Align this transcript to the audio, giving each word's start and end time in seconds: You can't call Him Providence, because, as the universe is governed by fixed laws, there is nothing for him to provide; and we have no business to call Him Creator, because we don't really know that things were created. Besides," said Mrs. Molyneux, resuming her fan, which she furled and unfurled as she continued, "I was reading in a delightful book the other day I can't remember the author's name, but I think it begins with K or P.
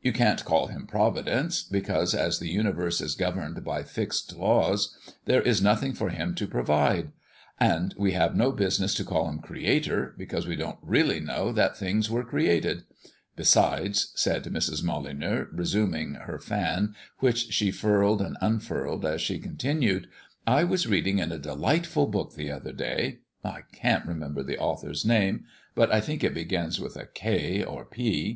You 0.00 0.10
can't 0.10 0.42
call 0.42 0.68
Him 0.68 0.86
Providence, 0.86 1.62
because, 1.62 2.14
as 2.14 2.38
the 2.38 2.48
universe 2.48 3.02
is 3.02 3.14
governed 3.14 3.62
by 3.62 3.82
fixed 3.82 4.34
laws, 4.34 4.96
there 5.26 5.42
is 5.42 5.60
nothing 5.60 5.92
for 5.92 6.08
him 6.08 6.34
to 6.36 6.46
provide; 6.46 7.12
and 7.60 7.94
we 7.98 8.12
have 8.12 8.34
no 8.34 8.52
business 8.52 8.94
to 8.94 9.04
call 9.04 9.28
Him 9.28 9.40
Creator, 9.40 10.14
because 10.16 10.46
we 10.46 10.56
don't 10.56 10.78
really 10.80 11.20
know 11.20 11.52
that 11.52 11.76
things 11.76 12.08
were 12.08 12.24
created. 12.24 12.84
Besides," 13.36 14.12
said 14.14 14.44
Mrs. 14.44 14.82
Molyneux, 14.82 15.48
resuming 15.52 16.14
her 16.14 16.38
fan, 16.38 16.94
which 17.18 17.52
she 17.52 17.70
furled 17.70 18.22
and 18.22 18.38
unfurled 18.40 19.04
as 19.04 19.20
she 19.20 19.38
continued, 19.38 20.06
"I 20.46 20.64
was 20.64 20.86
reading 20.86 21.18
in 21.18 21.30
a 21.32 21.38
delightful 21.38 22.06
book 22.06 22.32
the 22.34 22.50
other 22.50 22.72
day 22.72 23.18
I 23.44 23.60
can't 23.72 24.06
remember 24.06 24.42
the 24.42 24.56
author's 24.56 25.04
name, 25.04 25.44
but 25.74 25.92
I 25.92 26.00
think 26.00 26.24
it 26.24 26.32
begins 26.32 26.80
with 26.80 26.96
K 27.12 27.62
or 27.62 27.84
P. 27.84 28.34